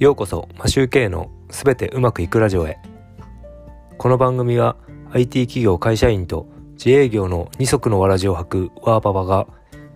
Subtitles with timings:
[0.00, 2.78] ようこそマシューケイのすべてうまくいくラジオへ。
[3.98, 4.76] この番組は
[5.12, 9.46] IT 企業会社員と自営業の二足のわらじを履くワーパパが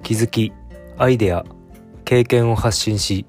[0.02, 0.52] 気づき
[0.98, 1.46] アイデア
[2.04, 3.24] 経験を発信し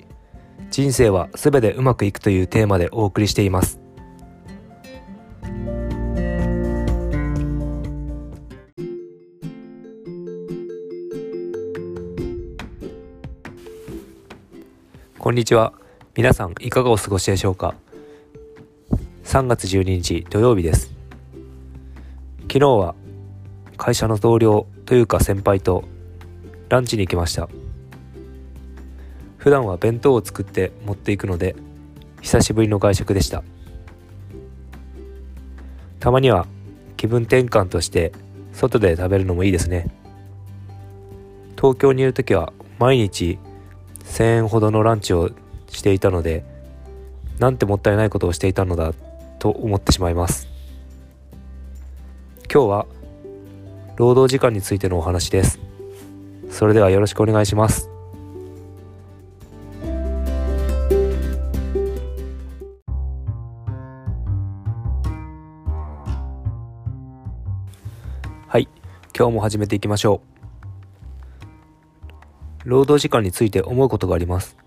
[0.70, 3.80] 人生はすべてうまくいくというテーマでお送りしています。
[15.18, 15.85] こんにちは。
[16.18, 17.76] 皆さんいかがお過ごしでしょうか
[19.26, 20.94] ？3月12日土曜日です。
[22.44, 22.96] 昨日は
[23.76, 25.84] 会社の同僚というか先輩と
[26.70, 27.50] ランチに行きました。
[29.38, 31.54] 普段は弁当を作って持っていくので
[32.22, 33.44] 久しぶりの外食でした。
[36.00, 36.48] たまには
[36.96, 38.14] 気分転換として
[38.54, 39.94] 外で食べるのもいいですね。
[41.58, 43.38] 東京にいる時は毎日
[44.06, 45.30] 1000円ほどのランチを
[45.76, 46.44] していたので
[47.40, 48.94] なんてもったいないことをしていたのだ
[49.40, 50.48] と思ってしまいます。
[52.52, 52.86] 今日は
[53.98, 55.60] 労働時間についてのお話です。
[56.50, 57.90] それではよろしくお願いします。
[68.48, 68.70] はい
[69.18, 70.22] 今日も始めていきましょ
[72.64, 72.70] う。
[72.70, 74.58] 労働時間について思うことがあります。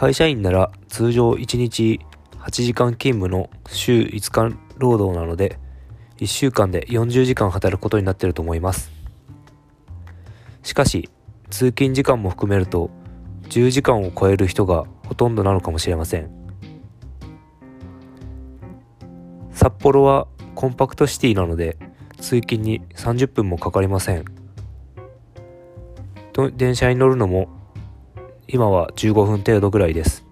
[0.00, 2.00] 会社員なら通常1日
[2.38, 5.58] 8時間勤務の週5日労働なので
[6.16, 8.90] 1週間で40時間働くことになってると思います。
[10.62, 11.10] しかし
[11.50, 12.88] 通勤時間も含めると
[13.50, 16.30] 10時間を超える人がほとんどなのかもしれません。
[19.52, 21.76] 札幌はコンパクトシティなので
[22.16, 24.24] 通勤に30分もかかりません。
[26.56, 27.59] 電車に乗るのも
[28.52, 30.26] 今は15分程度ぐらいです。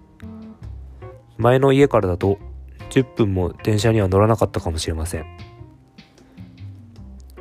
[1.37, 2.37] 前の家からだと
[2.89, 5.25] 10分も電車には乗らなかったかもしれません。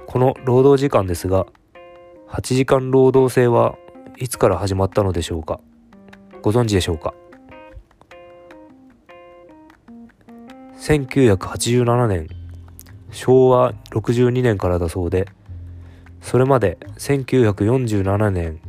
[0.07, 1.47] この労働時間ですが
[2.29, 3.75] 8時間労働制は
[4.19, 5.59] いつから始まったのでしょうか？
[6.43, 7.13] ご存知でしょうか
[10.77, 12.29] ？1987年
[13.11, 15.27] 昭和62年からだそうで
[16.21, 18.61] それまで1947年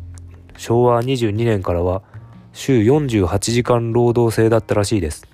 [0.59, 2.03] 昭和22年からは
[2.51, 5.25] 週48時間労働制だったらしいです。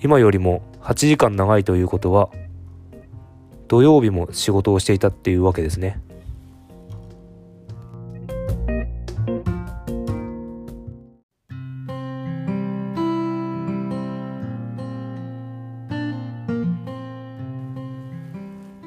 [0.00, 2.30] 今よりも8時間長いということは
[3.66, 6.00] 土曜日も仕事をしていたっていうわけですね。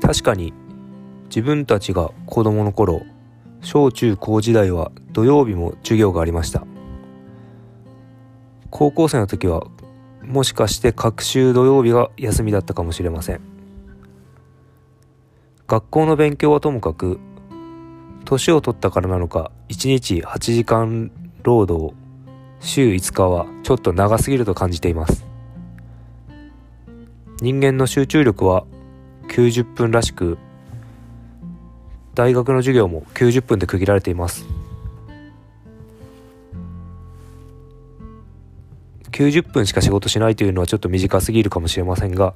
[0.01, 0.53] 確かに
[1.25, 3.01] 自分たちが子供の頃
[3.65, 6.67] 小中高時代は土曜日も授業がありました。
[8.69, 9.63] 高校生の時は
[10.21, 13.41] もしかして各週土曜日が休みだったかもしれません。
[15.67, 17.19] 学校の勉強はともかく
[18.23, 21.11] 年を取ったからなのか1日8時間
[21.41, 21.95] 労働
[22.59, 25.25] 週5日はちょっと長すぎると感じています。
[27.41, 28.65] 人間の集中力は
[29.29, 30.37] 90分らしく
[32.15, 34.45] 大学の授業も90分で区切られています。
[39.11, 42.33] 90分しか仕事しないというのはちょっと短すぎるかもしれませんが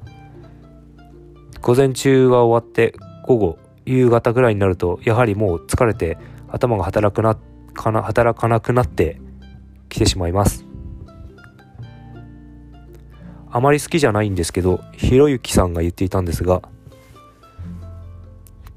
[1.60, 2.94] 午前中が終わって
[3.26, 6.16] 午後夕方ぐらいになるとやはりもう疲れて
[6.48, 7.36] 頭が働くな
[7.74, 9.20] かな働かなくなって
[9.90, 10.64] きてしまいます。
[13.52, 16.62] あまり好きじゃないんですけどひろゆきさんが言っていたんですが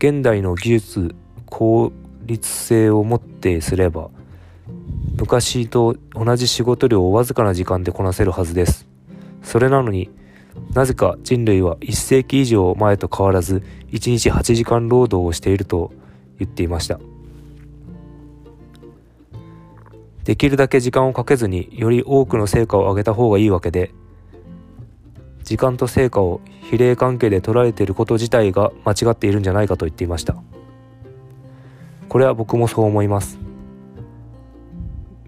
[0.06, 1.16] 現代の技術
[1.46, 1.94] 効
[2.26, 4.10] 率性をもってすれば
[5.16, 8.86] 昔と同じ仕事量をわずかな時間でこなせるはずです。
[9.44, 10.10] それなのに
[10.74, 13.64] なぜか人類は1世紀以上前と変わらず
[13.94, 15.94] 1日8時間労働をしていると
[16.38, 17.00] 言っていました。
[20.26, 23.94] できるだけ時間をかけずにより多くの成果を上げた方がいいわけで
[25.44, 30.36] 時間と成果を比例関係で捉えていること自体が間違っているんじゃないかと言っていました。
[32.10, 33.40] これは僕もそう思います。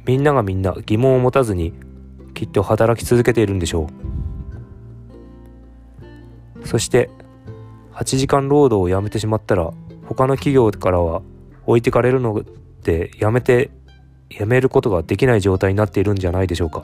[0.06, 1.74] みんながみんな疑問を持たずに
[2.34, 3.88] きっと働き続けているんでしょ
[6.64, 6.68] う。
[6.68, 7.10] そして
[7.94, 9.72] 8時間労働をやめてしまったら
[10.06, 11.22] 他の企業からは
[11.66, 12.44] 置いてかれるの
[12.84, 13.72] でやめて
[14.30, 16.84] やめることができない状態になっているんじゃないでしょうか。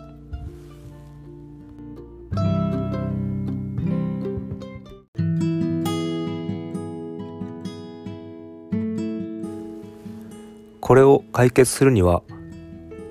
[10.91, 12.21] これを解決するには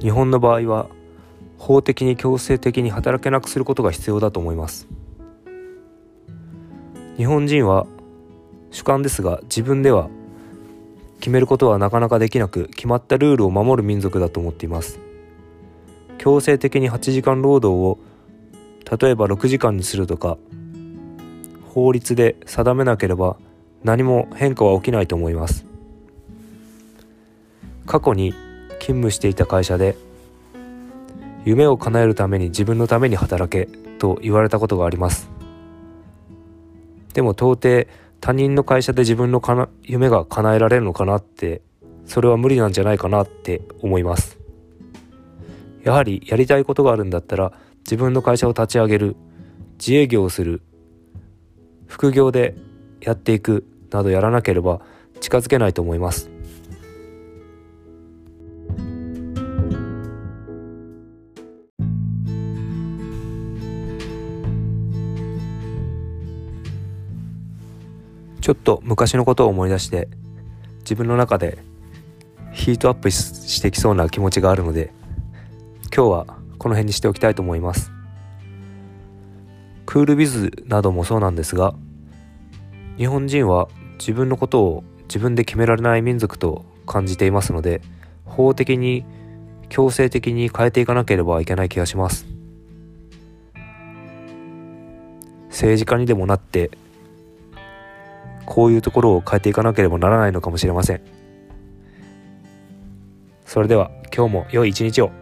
[0.00, 0.90] 日本の場合は
[1.56, 4.86] 法的に強制的に働けなくすることが必要だと思います。
[7.16, 7.86] 日本人は
[8.70, 10.10] 主観ですが自分では
[11.20, 15.00] 決めることはなかなかできなく決まったルールを守る民族だと思っています。
[16.18, 17.98] 強制的に8時間労働を
[19.02, 20.36] 例えば6時間にするとか
[21.70, 23.38] 法律で定めなければ
[23.84, 25.69] 何も変化は起きないと思います。
[27.90, 28.34] 過去に
[28.78, 29.96] 勤務していた会社で
[31.44, 33.66] 夢を叶えるために自分のために働け
[33.98, 35.28] と言われたことがあります。
[37.14, 37.90] でも到底
[38.20, 41.62] 他人の会社で自分のかな夢が叶えられるのかなって
[42.06, 44.38] それは無理なんじゃないかなって思います。
[45.82, 49.16] やはりやりたいことがあるんだったら自分の会社を立ち上げる
[49.80, 50.62] 自営業をする
[51.88, 52.54] 副業で
[53.00, 54.80] やっていくなどやらなければ
[55.18, 56.30] 近づけないと思います。
[68.50, 70.08] ちょっと昔のことを思い出して
[70.80, 71.58] 自分の中で
[72.50, 74.92] ヒートアップしてきそうな気持ちがあるので
[75.94, 76.26] 今日は
[76.58, 77.92] この辺にしておきたいと思います。
[79.86, 81.74] クールビズなどもそうなんですが
[82.98, 83.68] 日本人は
[84.00, 87.82] 自分のことを自分で決められない民族と感じていますので
[88.24, 89.04] 法的に
[89.68, 92.26] 強制的に変えていかなければいけない気がします。
[95.50, 96.72] 政治家にでもなって
[98.50, 101.00] こういうところを変えていかなければならないのかもしれません。
[103.46, 105.12] それでは今日も良い一日を。